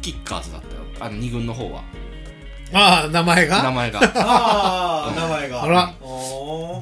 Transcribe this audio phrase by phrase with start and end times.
[0.00, 0.82] キッカーズだったよ。
[1.00, 1.82] あの2軍の方は。
[2.72, 4.00] ああ名前名が前が。
[4.16, 5.62] ああ名前が。
[5.62, 5.94] あら。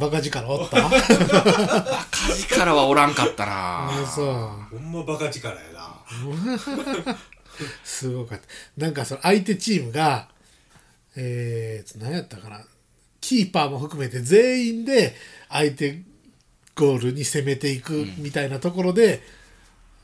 [0.00, 0.82] バカ力おった？
[0.82, 3.88] カジからはおらんかったな。
[3.90, 4.78] あそう。
[4.78, 5.96] ほんまバカ力やな。
[7.84, 8.46] すごかった。
[8.76, 10.28] なんかその相手チームが
[11.16, 12.60] えー、何やったかな。
[13.20, 15.14] キーパーも含めて全員で
[15.48, 16.02] 相手
[16.76, 19.22] ゴールに攻めていくみたいなところで、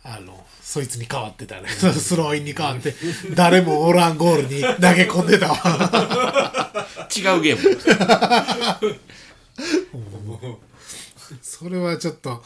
[0.02, 1.68] あのそいつに変わってたね。
[1.68, 2.94] スローインに変わって
[3.34, 6.72] 誰もおらんゴールに投げ込んでたわ。
[7.14, 8.92] 違うゲーム。
[11.42, 12.42] それはちょっと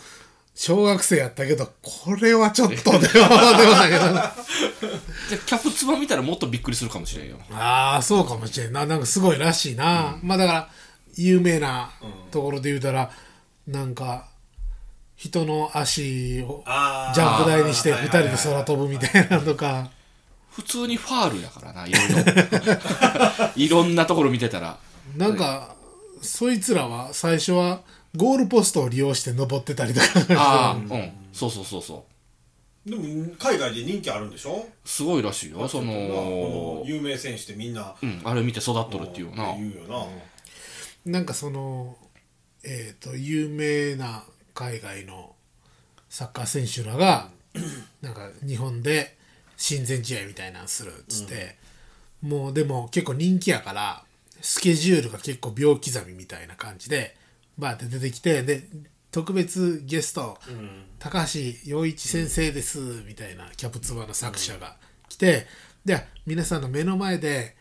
[0.54, 4.04] 小学生やったけどこれはちょっとではではないけど
[5.28, 7.38] じゃあキャプツバ見たらもっとびっくりするかもしれんよ。
[7.52, 8.72] ああそうかもしれん。
[8.72, 10.68] ななんかすごいらしいな、まあだから
[11.16, 11.90] 有名な
[12.30, 13.10] ところで言うたら、
[13.66, 14.28] なんか
[15.16, 16.62] 人の足を
[17.14, 19.90] ジャンプ台にして2人で空飛ぶみたいなのとか。
[20.50, 23.52] 普通にファールやからないろいろ。
[23.56, 24.78] いろんなところ見てたら。
[25.16, 25.76] なんか
[26.22, 27.82] そいつらは最初は
[28.14, 30.06] ゴールポストを利用して登ってたりとか。
[30.30, 31.12] ああうん。
[31.32, 32.06] そうそうそうそ
[32.86, 32.90] う。
[32.90, 33.02] でも
[33.38, 34.66] 海外で人気あるんでしょ？
[34.84, 35.68] すごいらしいよ。
[35.68, 37.94] そこのの有名選手ってみんな。
[38.02, 39.54] うん、あれ見て育っとるっていうな。
[39.56, 40.06] 言うよ
[41.04, 41.12] な。
[41.12, 41.96] なんかその
[42.64, 44.24] えっ、と有名な
[44.56, 45.34] 海外の
[46.08, 47.28] サッカー選手らが
[48.00, 49.16] なんか日本で
[49.56, 51.56] 親善試合みたいなのするっつって、
[52.22, 54.02] もうでも結構人気やから
[54.40, 57.14] スケジュールが結構秒刻みみたいな感じで
[57.58, 58.68] バーって出てきてで
[59.10, 60.38] 特別ゲスト、
[60.98, 64.76] 高橋陽一先生ですみたいなキャプツバの作者が
[65.08, 65.46] 来て、
[65.84, 67.56] で皆さんの目の前で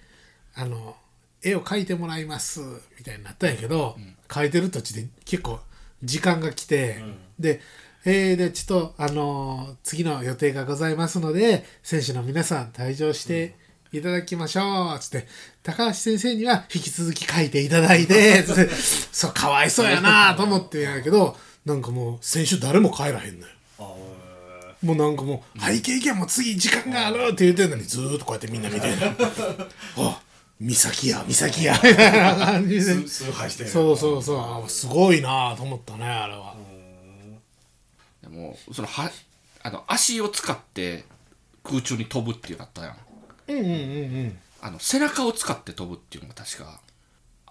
[0.55, 0.95] あの
[1.43, 2.61] 絵を描いてもらいます
[2.97, 5.59] みたいになったんやけど、描いてる途中で結構
[6.03, 7.03] 時間が来て、
[7.39, 7.61] で
[8.05, 13.55] えーでちょっとあのー次の予定がございますので選手の皆さん退場して
[13.91, 15.27] いただきましょうつって
[15.63, 18.69] 高橋先生には引き続き書いていただいて つって
[19.11, 23.53] そうかわいそうやなと思ってんやけどなんかもう選手誰も帰らへんのよ。
[23.79, 23.83] あ
[24.83, 28.87] もうなんかもう「はい、けいけもう次時間がある」って言ってんのにずーっとこうやってみんな見て
[29.97, 30.21] あ
[30.59, 31.73] 美咲や美咲や。
[31.73, 33.69] みたいな感じでー崇拝してる。
[33.69, 34.37] そうそうそう。
[34.37, 36.55] あすごいなと思ったねあれは。
[38.21, 39.11] でもそのは
[39.63, 41.05] あの足を使って
[41.63, 42.97] 空中に飛ぶっていうのあったやん。
[43.47, 43.73] うんうんうんう
[44.27, 44.37] ん。
[44.61, 46.79] あの背中を使って飛ぶっていうのが確か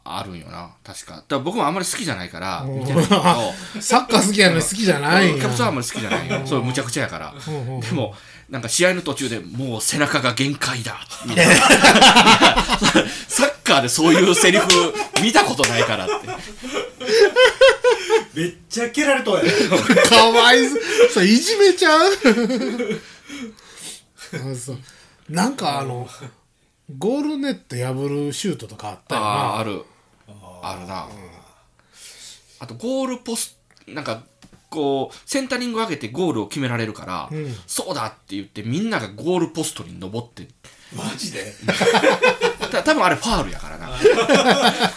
[0.07, 0.71] あるんよな。
[0.85, 1.15] 確か。
[1.15, 3.23] だから僕もあんまり好きじゃないから見てないけど。
[3.81, 6.43] サッカー好きやのに好きじゃないキャプツはあんまり好きじゃないよ。
[6.47, 7.35] そうむちゃくちゃやから。
[7.81, 8.15] でも
[8.51, 10.99] なんか試合の途中でもう背中が限界だ。
[11.25, 11.55] み たいな
[13.29, 14.67] サッカーでそういうセリフ
[15.23, 16.15] 見たことないからって。
[18.35, 19.43] めっちゃ蹴られとうや。
[19.45, 19.51] ね
[20.09, 20.59] かわい
[21.13, 21.25] そう。
[21.25, 22.11] いじめちゃう？
[24.35, 24.79] あそう。
[25.31, 26.07] なんかあの
[26.99, 29.27] ゴールネット破るシュートとかあったよな。
[29.27, 29.85] ああある
[30.71, 31.07] あるな。
[32.61, 34.23] あとゴールポスなんか
[34.71, 37.31] こうセンタリング上げてゴールを決められるから、
[37.67, 40.49] そうだって言ってみんながゴールポストに登って。
[40.95, 41.55] マジで？
[42.71, 43.91] た多分あれファールやからな。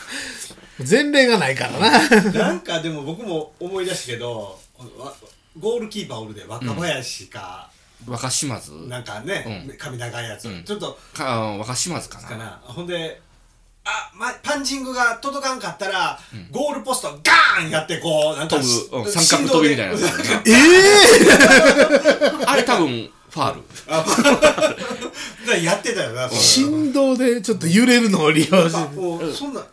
[0.89, 2.31] 前例がないからな。
[2.31, 4.59] なんかでも僕も思い出したけど
[4.97, 5.13] わ
[5.59, 7.69] ゴールキーパーおるで若林か、
[8.05, 8.71] 若島津。
[8.87, 12.27] なんかね、髪長いやつ、ちょっとか若島津かな。
[12.27, 12.61] かな。
[12.63, 13.19] ほんで
[13.89, 16.19] あ、ま、パンチングが届かんかったら、
[16.51, 19.93] ゴールポストガーンやってこうなんか飛ぶ、うん、し三角飛びみたいな。
[19.93, 20.53] ええ
[22.45, 23.63] あれ多分ファール。
[23.87, 24.03] あ
[25.47, 29.65] だやってたよな、そ振動でちょっと揺れるのを利用うしてそんな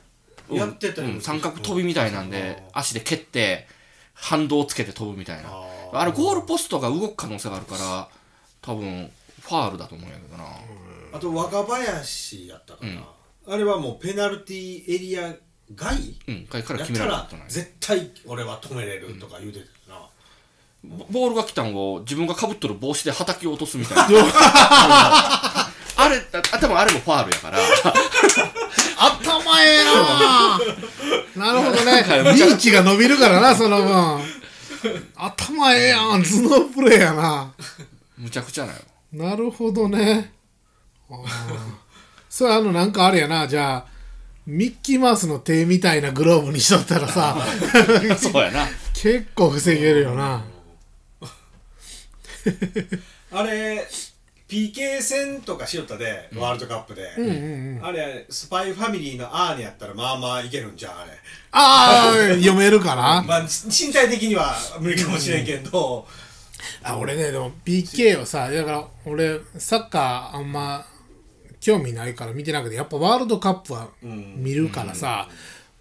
[0.49, 3.67] やってたよ、うん、三角飛びみたいなんで足で蹴って
[4.12, 5.49] 反動をつけて飛ぶみたいな。
[5.50, 8.09] ああれゴールポストが動く可能性があるから
[8.62, 9.11] 多分
[9.41, 10.44] ファールだと思うんやけどな。
[11.12, 13.03] あと若林やったかな、
[13.46, 15.35] あれはもうペナルティーエリア
[15.75, 15.96] 外？
[16.29, 17.46] うんから決めやったらられたことない。
[17.49, 24.05] 絶対俺は止めれるとか言うてたよな、ボボールが来たんを自分がかぶっとる帽子ではたき落とすみたいな。
[25.96, 27.58] あれあ多分あれもファールやから。
[28.99, 29.85] 頭ええ
[31.37, 31.52] な。
[31.52, 32.02] なるほどね。
[32.35, 34.20] リーチが伸びるからなその分。
[35.14, 36.23] 頭ええやん。
[36.23, 37.52] 頭脳プレーやな。
[38.19, 38.79] むちゃくちゃなよ。
[39.12, 40.32] なるほどね。
[41.11, 41.84] あー
[42.35, 43.87] それあのなんかあれやなじゃあ
[44.45, 47.37] ミッキーマウスの手みたいなグローブにしとったらさ
[48.19, 48.67] そうやな。
[48.93, 50.45] 結構防げるよな。
[53.31, 53.87] あれ
[54.49, 57.09] PK 戦とかしよったで、ワールドカップで、
[57.81, 61.13] あれスパイファミリーのアーニやったらまあまあいけるんじゃんあれ。
[61.53, 63.23] ああ読めるかな？
[63.27, 66.05] まあ身体的には無理かもしれんけど、
[66.83, 70.85] あ俺ねでも PK はさだから俺サッカーあんま
[71.64, 75.31] 興味ないから見てなくてやっぱワールドカップは見るからさ、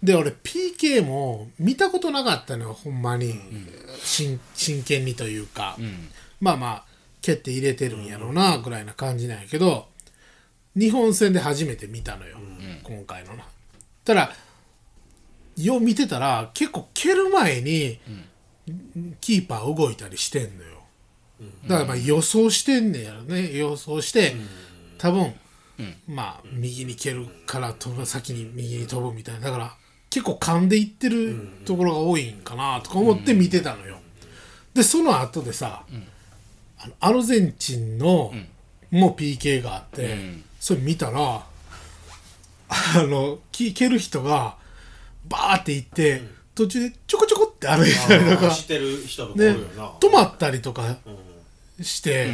[0.02, 3.34] で俺 PK も見たことなかったのよほんまに、
[4.02, 5.76] 真真剣にというか、
[6.40, 6.84] まあまあ
[7.20, 9.86] 蹴って入れてるんやろうなぐらいな感じなんやけど
[10.74, 12.38] 日本戦で初めて見たのよ、
[12.82, 13.44] 今回のな。
[14.06, 14.32] たら
[15.58, 18.00] よう見てたら結構蹴る前に、
[19.20, 20.80] キーパー動いたりしてんのよ。
[21.68, 23.54] だからまあ予想してんねやろね。
[23.54, 24.34] 予想して、
[24.96, 25.34] 多分、
[26.06, 29.40] まあ右に蹴るから飛ぶ先に右に飛ぶみたいな。
[29.40, 29.76] だから
[30.10, 33.98] 結構噛んでいってるところが多いんかなとか思って見てたのよ。
[34.72, 35.84] でその後でさ、
[36.78, 38.32] あのアルゼンチンの、
[38.90, 40.16] もう PK があって、
[40.60, 41.44] それ見たら
[42.68, 44.56] あのき蹴る人が
[45.28, 46.22] バーって行って、
[46.54, 48.50] 途中でちょこちょこって歩いたりとか。
[50.00, 50.96] 止まったりとか
[51.80, 52.30] して、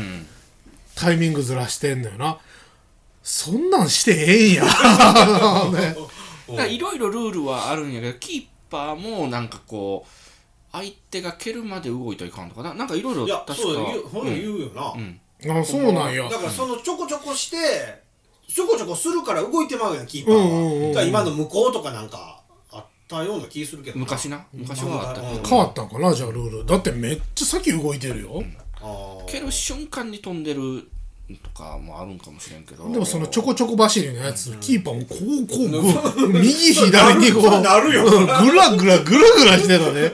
[0.95, 2.39] タイミングずらしてんのよな
[3.23, 4.65] そんなんしてええんや、
[6.67, 10.11] いろいろルールはあるんやけどキーパーもなんかこう
[10.73, 12.75] 相手が蹴るまで動いといかんとかな。
[12.75, 13.55] なんかいろいろ確か。
[13.55, 14.41] そう言うほんうん。
[14.41, 14.95] 言うよな、
[15.61, 16.29] あそうなんや。
[16.29, 17.57] だからそのちょこちょこして
[18.49, 20.93] ちょこちょこするから動いてまうやんキーパーは、うんうんうんうん。
[20.93, 22.41] だから今の向こうとかなんか
[22.71, 24.45] あったような気するけど昔な。
[24.53, 25.49] 昔はあった。
[25.49, 26.67] 変わったんかなじゃあルール。
[26.67, 28.43] だってめっちゃ先動いてるよ。
[29.27, 30.89] 蹴る瞬間に飛んでる
[31.37, 32.91] とかもあるんかもしれんけど。
[32.91, 35.65] でもそのちょこちょこ走りのやつ、キーパーもこうこ
[36.17, 38.05] うぐ右左にこう なるよ。
[38.05, 40.13] うんぐらぐらぐらぐらしてたね。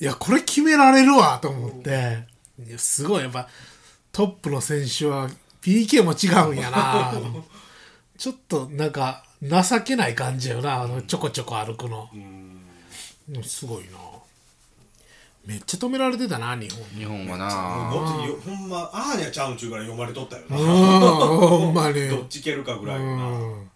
[0.00, 2.26] いやこれ決められるわと思って。
[2.76, 3.48] すごいやっぱ
[4.12, 5.28] トップの選手は
[5.62, 7.12] PK も違うんやな。
[8.16, 12.08] ちょっとなんか情けない感じよなあのちょこちょこ歩くの。
[12.12, 13.42] うん。
[13.42, 14.09] すごいな
[15.50, 16.84] めっちゃ止められてたな日本。
[16.96, 17.90] 日本はな。
[17.92, 22.06] もっとよほんまあーにゃちゃうんちゅうから読まれとったよな、 うんほんまに。
[22.08, 23.70] どっち蹴るかぐらいのな、うん。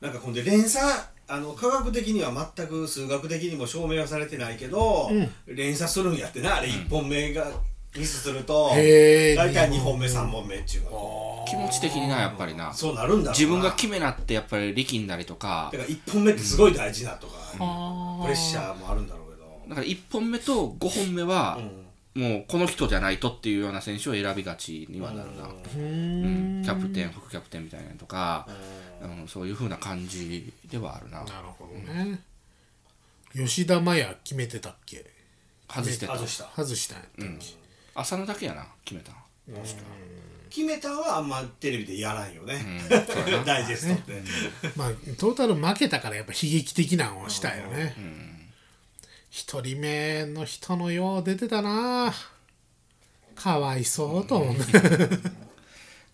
[0.00, 0.84] なんかほんで連鎖
[1.28, 5.08] あの科学的には全く数学的にも証明はされてないけど、
[5.46, 6.66] 連鎖するんやってなあれ。
[6.66, 7.46] 1本目が
[7.96, 9.36] ミスするとへー。
[9.36, 12.74] 大体2本目3本目っちゅうの気持ち的になやっぱりな。
[12.74, 15.70] そうなるんだ自分が決めなってやっぱり力んだりとか。
[15.72, 19.25] だから1本目ってすごい大事だとか、あプレッシャーもあるんだろう
[19.68, 21.58] だから1本目と5本目は
[22.14, 26.62] もうこの人じゃないとっていうような選手を選びがちにはなるな、うん。
[26.64, 28.48] キャプテン副キャプテンみたいなのとか、
[29.02, 31.18] うん、そういう風な感じではあるな。
[31.24, 32.20] なるほどね。
[33.34, 35.04] 吉田麻也決めてたっけ？
[35.68, 36.14] 外してた。
[36.14, 36.48] 外した。
[36.56, 37.54] 外したんやったっけ、
[37.94, 39.18] 浅野だけやな決めたの。
[40.48, 42.88] 決めたはあんまテレビでやらんよね、うん。
[43.44, 44.22] ダイジェストって、
[44.74, 47.94] まあトータル負けたからやっぱ悲劇的なのをしたよね
[49.36, 52.10] 一、人目の人のよう出てたな。
[53.34, 54.54] かわいそうと思う。
[54.54, 54.60] ね、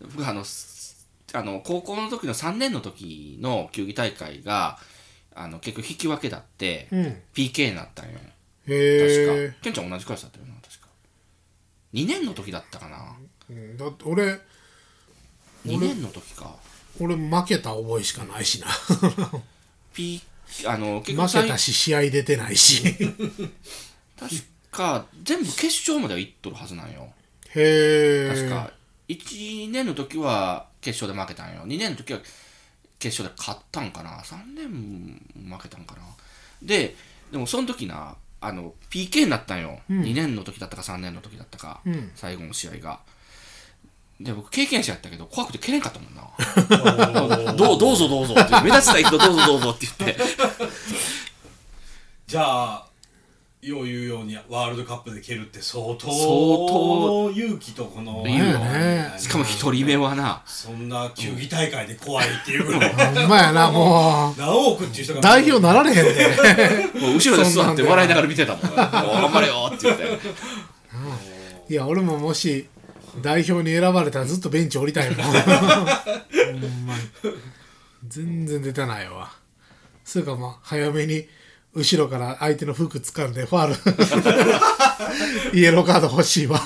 [0.01, 4.77] 僕あのすあの高校の時の3年の時の球技大会が
[5.37, 8.19] あの結局引き分けだって、うん、PK になったんよ。
[8.67, 9.63] へえ確か。
[9.63, 10.89] ケンちゃん同じクラスだったよな確か。
[11.95, 13.17] 2年の時だったかな。
[13.51, 13.77] うん。
[13.77, 14.33] だって俺
[15.65, 16.57] 2年の時か。
[17.01, 18.67] 俺負けた覚えしかないしな。
[19.95, 20.21] P
[20.67, 22.83] あの結局負けたし試合出てないし。
[24.19, 24.35] 確
[24.71, 27.09] か全部決勝までは行っとるはずなんよ。
[27.55, 28.35] へえ。
[28.35, 28.73] 確か
[29.09, 31.63] 1年の時は決勝で負けたんよ。
[31.63, 32.21] 2年の時は
[32.99, 34.21] 決勝で勝ったんかな。
[34.21, 36.03] 3年負けたんかな。
[36.63, 36.95] で
[37.31, 42.11] でもその時なあの PK になったんよ、2年の時だったか3年の時だったか、ん。
[42.15, 43.01] 最後の試合が
[44.23, 46.23] で僕経験者やったけど怖くて蹴れんかったもんな。
[47.55, 48.61] どうどうぞどうぞって。
[48.63, 50.23] 目立ちたい人どうぞどうぞって言って。
[52.27, 52.87] じゃあ
[53.61, 57.73] よう言うようにワールドカップで蹴るって相当相当勇気。
[57.73, 59.13] とこのね。
[59.19, 60.43] しかも一人目はな。
[60.47, 62.93] そんな球技大会で怖いっていうぐらい。
[62.93, 64.41] ほんまやなもう。
[64.41, 65.21] 何億っていう人が。
[65.21, 66.37] 代表なられへんで。
[67.01, 68.63] もう後ろで座って笑いながら見てたもん。
[68.75, 70.19] 頑張れよって言って。
[71.69, 72.69] いや俺ももし
[73.21, 75.17] 代表に選ばれたらずっとベンチ降りたいもん。
[75.27, 77.03] ほんまに。
[78.09, 79.33] 全然出てないわ。
[80.05, 81.27] それかまあ早めに
[81.75, 85.57] 後ろから相手の服掴んでファール。
[85.59, 86.61] イエローカード欲しいわ。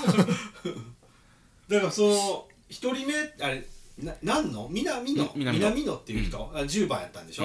[1.68, 3.66] だからその一人目あれ
[3.98, 4.68] な何の？
[4.70, 7.44] 南野み南野っていう人、あ10番やったんでしょ、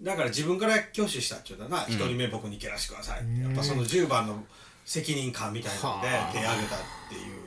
[0.00, 3.20] だから自分から挙手したっていうのはな一、人目僕に蹴らしてください。
[3.20, 4.44] ってやっぱその10番の
[4.84, 6.32] 責任感みたいなのではあ。
[6.32, 7.41] 手挙げたっていう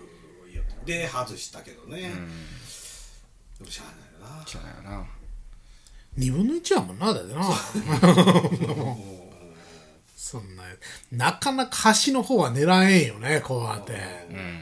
[0.86, 2.02] で外したけどね、
[3.60, 5.06] でもしゃあないよなそうだよな。
[6.18, 7.44] 2分の1やもんなだってな。
[10.16, 10.64] そんな
[11.12, 13.94] なかなか端の方は狙えんよねこうやって。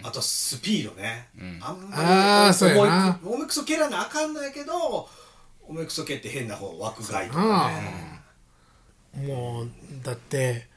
[0.03, 1.29] あとスピードね、
[1.61, 3.19] あんまりあーそうやな。
[3.23, 5.07] おめくそ蹴らなあかんないけど
[5.61, 8.21] おめくそ蹴って変な方枠外とあかね。
[9.25, 9.69] もう
[10.03, 10.67] だって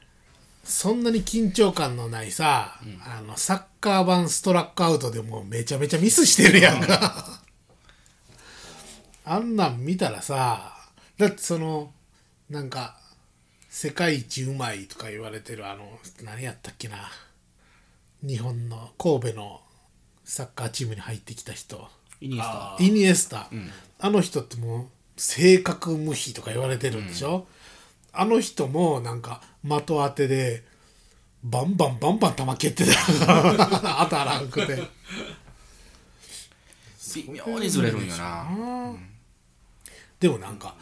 [0.67, 7.41] そんなに緊張感のないさ、あのサッカー版ストラックアウトでもうめちゃめちゃミスしてるやんか。
[9.23, 10.73] あんなん見たらさ
[11.17, 11.93] だってその
[12.49, 12.97] なんか
[13.69, 17.11] 世界一うまいとか言われてるあの何やったっけな。
[18.21, 19.61] 日本の神戸の
[20.25, 21.87] サッカーチームに入ってきた人。
[22.19, 22.51] イニエスタ。
[22.51, 23.49] あイニエスタ、
[23.99, 27.47] あの人ってもう性格無比とか言われてるんでしょ、
[28.19, 30.63] あの人もなんか的当てで
[31.43, 33.25] バンバンバンバン球蹴ってた。
[33.25, 33.33] か
[33.83, 34.97] ら当たらんくて。
[37.15, 38.95] 微妙にずれるんよな。
[40.19, 40.75] でもなんか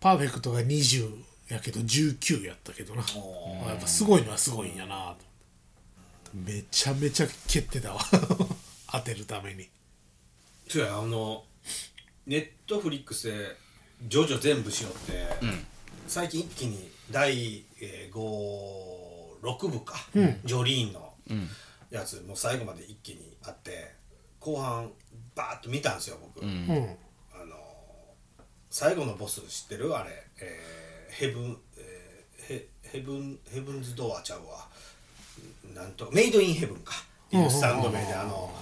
[0.00, 1.10] パーフェクトが20
[1.48, 3.02] やけど19やったけどな。
[3.16, 5.16] おやっぱすごいのはすごいんやな。
[5.18, 5.24] と
[6.34, 8.00] めちゃめちゃ蹴ってたわ。
[8.92, 9.68] 当てるために。
[10.68, 11.44] そうやあの
[12.26, 13.56] ネットフリックスで
[14.02, 15.26] ジョジョ全部しよって、
[16.10, 18.14] 最近一気に第、えー、
[19.40, 19.94] 56部か、
[20.44, 21.14] ジョリーンの
[21.88, 23.92] やつもう最後まで一気にあって
[24.40, 24.90] 後半
[25.36, 26.48] バーッと見たんですよ僕、うん。
[26.48, 26.96] うん。
[27.32, 27.54] あの
[28.70, 29.96] 最後のボス知ってる？
[29.96, 34.66] あれ、えーヘブン、えーヘヘブンヘブンズドアちゃうわ。
[35.76, 36.92] なんとメイドインヘブンか。
[37.28, 38.52] っていうスタンド名であの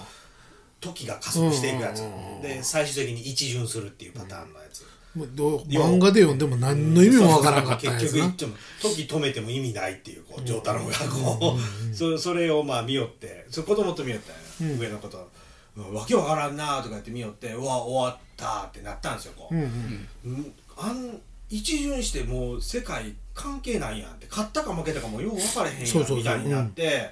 [0.79, 2.03] 時が加速していくやつ。
[2.43, 4.85] で最終的に一巡するっていうパターンのやつ、
[5.15, 8.09] もうどう漫画で読んでも何の意味もわからんかったんやつな。
[8.09, 27.09] 結局言っても時止めても意味ないっていうこう丈太郎がこうそ それをまあ見よってそれ子供と見よったんや、上の子と、うんわけわからんなとか言って見よってうわ終わったってなったんですよこう、うんあん一巡してもう世界関係ないやんって勝ったか負けたかもよう分かれへんやんみたいになって、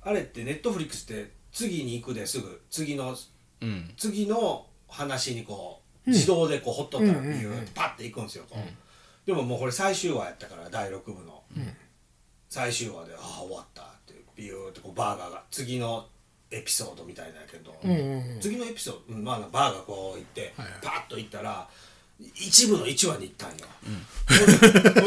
[0.00, 3.16] あれってネットフリックスって次に行くですぐ次の
[3.60, 3.94] うん。
[3.96, 11.42] 次の話にこう自動でこうほっとったらビューってパッていくんですよこう、でももうこれ最終話やったから第6部の、
[12.48, 16.06] 最終話で「ああ終わった」ってビューってこうバーガーが次の
[16.50, 17.74] エピソードみたいなんやけど、
[18.40, 21.68] 次のエピソード、うんまあ、バーガーこう行って、パッと行ったら
[22.20, 23.66] 一部の1話に行ったんよ、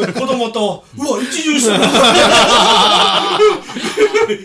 [0.01, 3.39] 俺子供と「うわ一巡したな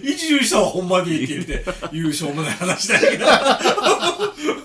[0.05, 3.27] 一巡したわほんまに」って言って優勝もない話だけど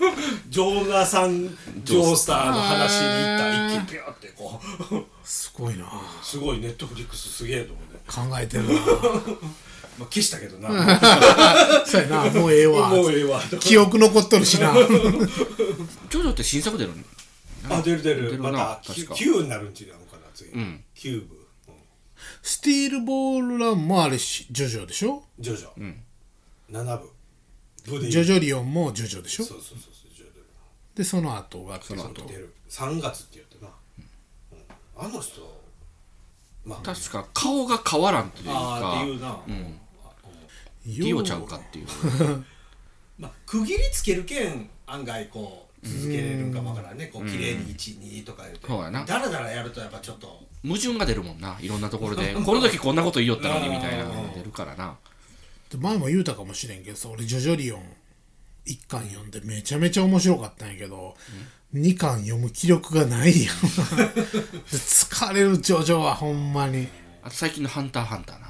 [0.50, 5.04] ジョーナサン・ジョースターの話に行ったら一気にピューってこう。
[5.28, 5.86] すごいな。
[6.24, 8.72] すごいネットフリックスすげえと思って、考えてるな。
[9.98, 10.70] まあ、消したけどな。
[11.88, 12.26] そうやな。
[12.30, 12.90] もうええわ。
[12.90, 13.42] もうええわ。
[13.62, 14.74] 記憶残っとるしな。
[14.74, 15.28] ジョ
[16.10, 18.22] ジョって新作出るのあ出る出る。
[18.24, 19.14] 出るなまた確か。
[19.16, 20.84] 9になるんちゃうのかな次、ん。
[20.94, 21.36] キューブ、
[21.70, 21.76] うん。
[22.44, 25.24] スティールボールランもあれしジョジョでしょ？
[25.40, 25.94] ジョジョ、
[26.72, 27.10] 7部。
[27.88, 29.46] 部でジョジョリオンもジョジョでしょ？
[29.46, 29.94] そうそうそう
[30.96, 35.06] でその後がそのョ出る3月って言ってな、うん。
[35.06, 35.42] あの人
[36.64, 36.86] まあ。
[36.86, 39.80] 確か顔が変わらんというああかっていうな、うん。
[40.04, 40.10] あ
[40.86, 41.88] ディオちゃうかっていう。
[43.20, 47.08] まあ、区切りつけるけん案外こう続けれるんかもわからんね。
[47.08, 48.68] こう綺麗に12とか言って。
[48.68, 49.06] そうやな。
[49.06, 50.44] だらだらやるとやっぱちょっと。
[50.64, 51.58] 矛盾が出るもんな。
[51.62, 52.34] いろんなところで。
[52.44, 54.98] この時こんなこと言いよったのにみたいなのが出るからな。
[55.70, 57.84] で前も言うたかもしれんけどさ俺ジョジョリオン
[58.66, 61.16] 1巻読んでめちゃめちゃ面白かったんやけど、
[61.74, 63.42] 2巻読む気力がないやんで
[64.72, 66.88] 疲れるジョジョはほんまに。
[67.22, 68.48] あと最近の「ハンターハンター」な。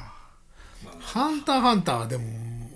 [1.00, 2.24] ハンターハンターはでも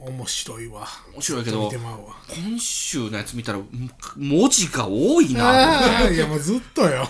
[0.05, 0.87] 面白いわ。
[1.13, 6.09] 面白いけど今週のやつ見たらん文字が多いな。
[6.09, 7.09] いやもうずっとよ。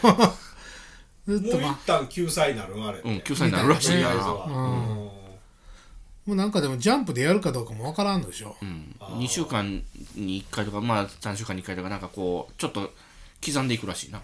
[1.27, 2.99] ずっもう一旦救済になるんあれ。
[2.99, 3.93] うん救済になるらしいな。
[3.93, 5.08] とりあえずは
[6.29, 9.81] もうなんかでもジャンプでやるかどうかもわからんでしょ、うん、2週間
[10.15, 12.91] に1回とかまあ3週間に1回とかなんかこうちょっと
[13.43, 14.21] 刻んでいくらしいな。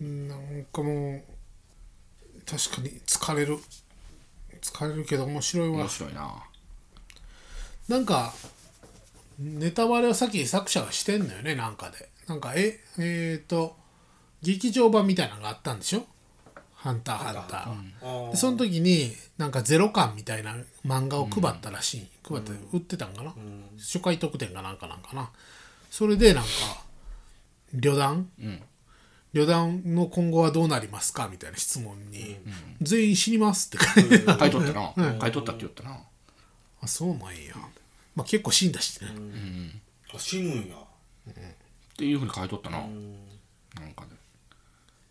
[0.00, 1.22] なんかもう
[2.46, 3.58] 確かに疲れる。
[4.62, 5.74] 疲れるけど面白いわ。
[5.80, 6.46] 面白いな。
[7.86, 8.32] なんか
[9.38, 12.08] ネタバレはさっき作者がしてんのよねなんかで。
[12.26, 13.76] なんかええっ、と
[14.40, 16.06] 劇場版みたいなのがあったんでしょ
[16.82, 17.68] 「ハンターハンター。
[17.68, 18.30] は」あー。
[18.30, 20.56] でその時になんかゼロ巻みたいな
[20.86, 23.34] 漫画を配ったらしい、配って売ってたんかな、
[23.78, 24.96] 初回特典かなんかな。
[24.96, 25.30] んかな
[25.90, 26.48] それでなんか
[27.74, 28.30] 旅団、
[29.32, 31.28] 旅団の今後はどうなりますか？
[31.30, 32.38] みたいな質問に、
[32.80, 35.20] 全員死にますって書いて書いとったな。
[35.20, 36.00] 書いとったって言ったな。
[36.80, 37.54] あそうなんや、
[38.14, 39.08] まあ、結構死んだしね、
[40.14, 40.76] あ死ぬんや。
[40.76, 41.32] っ
[41.96, 42.78] ていうふうに書いとったな。
[42.78, 44.16] なんかで。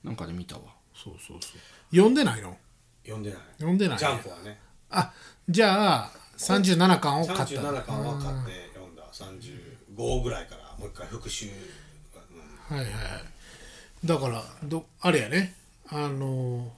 [0.04, 0.62] なんかで見たわ
[1.04, 1.96] そうそうそう。
[1.96, 2.58] 読んでないの？
[3.04, 3.40] 読んでない。
[3.58, 3.98] 読んでない。
[3.98, 4.60] ジャンプはね。
[4.90, 5.12] あ
[5.48, 9.04] じゃあ37巻を買った37巻は買って読んだ。
[9.14, 11.48] 35ぐらいからもう一回復習。
[11.48, 12.76] うん。
[12.78, 14.08] はいはいはい。
[14.08, 15.56] だからどあれやね。
[15.90, 16.72] あの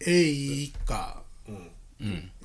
[0.00, 1.22] A 一家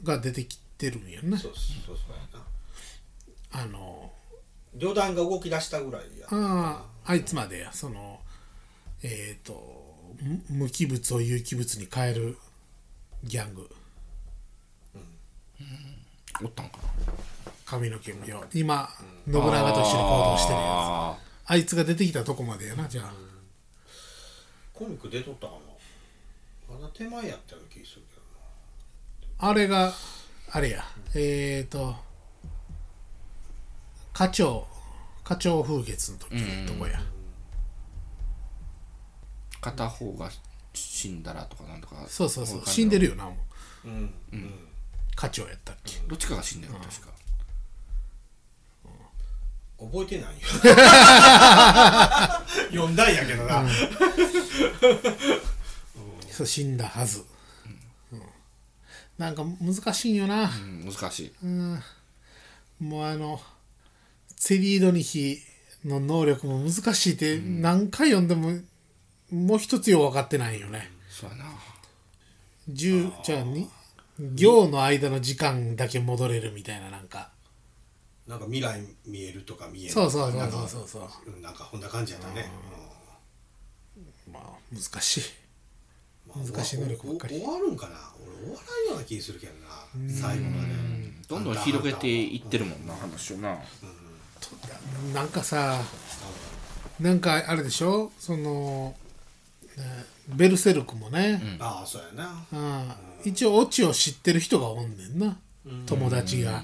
[0.04, 1.38] が出てきてるんやな。
[1.38, 3.62] そうそうそうやな。
[3.62, 4.12] あの
[4.74, 6.28] 旅団が動き出したぐらいや。
[6.32, 7.72] あああいつまでや。
[7.72, 8.20] その
[9.04, 9.93] えっ、とむ
[10.50, 12.38] 無機物を有機物に変える
[13.24, 13.70] ギャング。
[16.44, 16.84] おったんかな。
[17.66, 18.90] 髪の毛無料今
[19.26, 20.70] 信長と一緒に行動してるやつ。
[20.70, 23.14] ああいつが出てきたとこまでやなじゃあ。
[24.74, 26.76] コミック出とったかな。
[26.76, 28.22] まだ手前やったような気するけど
[29.42, 29.50] な。
[29.50, 29.94] あれが
[30.52, 30.84] あれや。
[31.16, 31.96] えっ、と
[34.14, 34.68] 課長
[35.24, 37.13] 課長風月の時のとこや、ー
[39.64, 40.30] 片方が
[40.74, 42.62] 死んだらとかなんとかそうそうそう。
[42.66, 43.38] 死んでるよなも
[43.86, 43.88] う。
[43.88, 44.54] うんうん。
[45.16, 47.14] 課長やったっけどっちかが死んだよ確か。
[49.80, 50.40] 覚えてないよ。
[52.72, 53.66] 読んだんやけどな、
[56.32, 57.26] そう死んだはず、
[58.14, 58.22] うん。
[59.18, 61.34] なんか難しいんよな、うん難しい。
[62.84, 63.42] もうあの
[64.38, 65.40] セリードニヒ
[65.84, 68.58] の能力も難しいって何回読んでも
[69.34, 70.92] もう一つよう分かってないよね。
[71.10, 71.46] そうやな。
[72.70, 73.68] 10じゃあに
[74.36, 77.32] 行の間の時間だけ戻れるみたいななんか。
[78.28, 79.92] なんか未来見えるとか見える。
[79.92, 81.32] そうそうそうそうそうそう。
[81.36, 82.50] うんなんかこんな感じやったね、
[84.32, 85.22] まあ難しい。
[86.36, 87.38] うん難しい能力ばっかり。
[87.38, 87.96] お終わるんかな。
[88.22, 90.10] 俺終わらんような気するけどな。
[90.10, 90.70] 最後まで。
[91.28, 93.58] どんどん広げていってるもんな話をな。
[95.14, 95.82] なんかさ
[97.00, 98.12] なんかあれでしょ？
[98.20, 99.03] その、ね
[100.28, 102.46] ベルセルクもね、ああそうやな。
[102.52, 102.92] うん。
[103.30, 105.38] 一応オチを知ってる人がおんねんな。
[105.86, 106.64] 友達が。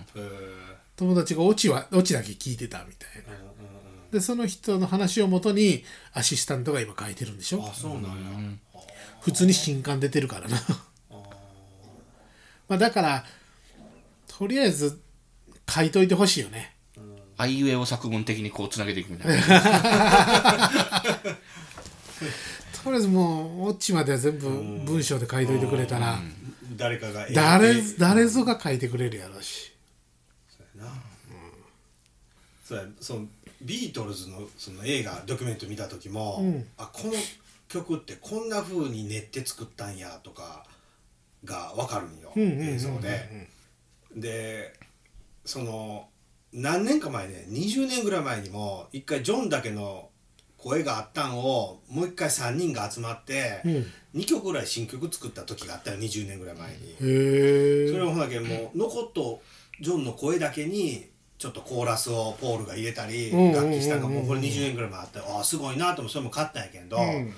[0.96, 3.34] 友達がオチはオチだけ聞いてたみたいな。
[4.12, 7.64] でその人の話をもとにアシスタントが今書いてるんでしょ？
[7.64, 8.10] あそうなんや、
[9.22, 10.58] 普通に新刊出てるからな。
[12.68, 13.26] まあだから
[14.28, 15.00] とりあえず
[15.70, 16.76] 書いといてほしいよね。
[17.38, 20.72] あいうえお作文的にこうつなげていくみたいな
[22.90, 26.18] とりあえずもうオチまでは全部文章で書いといてくれたら
[26.76, 29.72] 誰かが誰ええ誰ぞが書いてくれるやろうし。
[30.50, 30.94] そうやな、
[32.66, 33.28] そうやその
[33.62, 36.68] ビートルズのその映画ドキュメント見た時も、うん。
[36.80, 37.14] あこの
[37.68, 40.66] 曲ってこんな風に練って作ったんやとか
[41.46, 43.50] が分かるんよ、うんうんうんうん映像で。
[44.16, 44.74] で
[45.46, 46.08] その
[46.54, 50.09] 何年か前ね20年ぐらい前にも一回ジョンだけの
[50.62, 53.86] 声があったんをもう一回3人が集まって、うん。
[54.16, 56.96] 2曲ぐらい新曲作った時があったよ20年ぐらい前に。
[56.98, 59.42] それをほなけんもう残っと
[59.80, 67.34] ジョンの声だけにちょっとコーラスをポールが入れたり楽器したのがもうこれ20年ぐらい前あってああすごいなともそれも買ったんやけど、うん。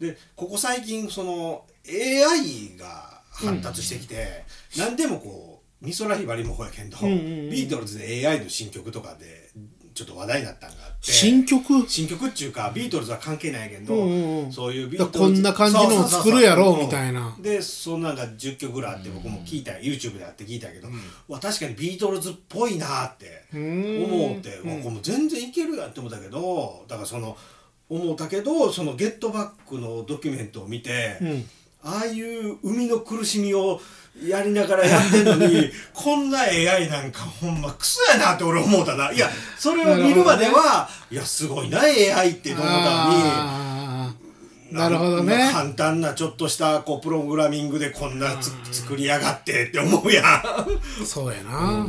[0.00, 4.44] でここ最近その AI が発達してきて、
[4.78, 9.50] 何でもこう美空ひばりもほやけんど、ビートルズで AI の新曲とかで
[9.94, 11.12] ちょっと話題になったんがあって。
[11.12, 11.88] 新曲？
[11.88, 14.52] 新曲っちゅうかビートルズは関係ないけど、うんうんうん。
[14.52, 15.34] そういうビーだトルズ。
[15.34, 17.36] こんな感じのを作るやろうみたいな。
[17.40, 20.88] でそんなんが10曲ぐらいあって僕も聞いた、YouTube でやって聞いたけど、
[21.28, 27.36] わ確かにビートルズっぽいなって思って、わこれもう全然いけるやんって思ったけどだからその
[27.88, 31.44] 思ったけどその「ゲットバック」のドキュメントを見て、ん
[31.84, 33.80] ああいう生みの苦しみを
[34.24, 39.10] やりながらやってんのに こんな AI なんかほんまクソやなって俺思うたな。
[39.10, 42.72] いやそれを見るまでは、いやすごいな AI って思った
[43.06, 44.14] の
[44.68, 44.72] に。
[44.72, 50.44] なるほどんね簡単なちょっとしたこうプログラミングでこんなつ作りやがってって思うやん。
[51.04, 51.86] そうやな。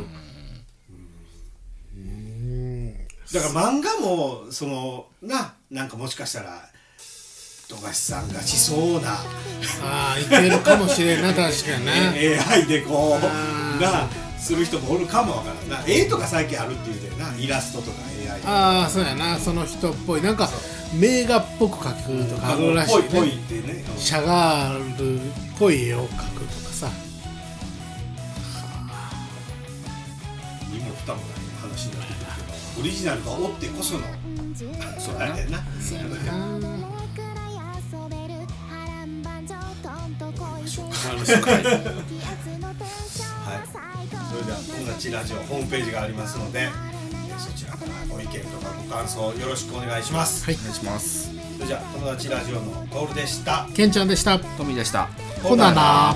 [3.32, 6.68] だから漫画もそのななんかもしかしたら
[7.68, 9.14] 富樫さんがしそうな。
[9.82, 12.38] ああいけるかもしれんな 確かにね。
[12.50, 13.80] AI でこうあー。
[13.80, 15.82] なする人もおるかもわからんな。
[15.86, 17.32] 絵とか最近あるって言うてな。
[17.38, 17.96] イラストとか
[18.30, 19.38] AI ああそうやな。
[19.38, 20.22] その人っぽい。
[20.22, 20.50] なんか
[20.92, 23.84] 名画っぽく描くとかあるらしいぽいぽいねってね。
[23.98, 26.88] シャガールっぽい絵を描くとかさ。
[30.70, 31.28] 身も蓋もない
[31.62, 32.26] 話になってくる
[32.74, 34.00] けどオリジナルがおってこその
[34.98, 35.64] そうあれやな。
[35.80, 36.93] そうやな
[41.04, 41.32] はい、そ
[44.36, 46.94] れでは友達ラジオホームページがありますので、えー
[47.38, 50.44] そちらからご意見とかご感想よろしくお願いします。
[50.44, 50.54] はい。
[50.54, 51.30] お願いします。
[51.56, 53.66] それじゃあ友達ラジオのトールでした。
[53.74, 54.38] ケンちゃんでした。
[54.38, 55.08] トミーでした。
[55.42, 56.14] ほなな